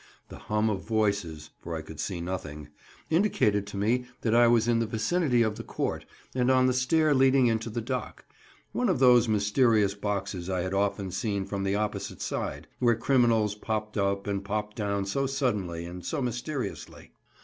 The 0.29 0.39
hum 0.39 0.67
of 0.67 0.81
voices—for 0.81 1.75
I 1.75 1.83
could 1.83 1.99
see 1.99 2.21
nothing—indicated 2.21 3.67
to 3.67 3.77
me 3.77 4.05
that 4.21 4.33
I 4.33 4.47
was 4.47 4.67
in 4.67 4.79
the 4.79 4.87
vicinity 4.87 5.43
of 5.43 5.57
the 5.57 5.63
Court 5.63 6.05
and 6.33 6.49
on 6.49 6.65
the 6.65 6.73
stair 6.73 7.13
leading 7.13 7.45
into 7.45 7.69
the 7.69 7.81
dock—one 7.81 8.89
of 8.89 8.97
those 8.97 9.27
mysterious 9.27 9.93
boxes 9.93 10.49
I 10.49 10.61
had 10.61 10.73
often 10.73 11.11
seen 11.11 11.45
from 11.45 11.63
the 11.63 11.75
opposite 11.75 12.19
side, 12.23 12.67
where 12.79 12.95
criminals 12.95 13.53
popped 13.53 13.95
up 13.95 14.25
and 14.25 14.43
popped 14.43 14.75
down 14.75 15.05
so 15.05 15.27
suddenly 15.27 15.85
and 15.85 16.03
so 16.03 16.19
mysteriously. 16.19 17.11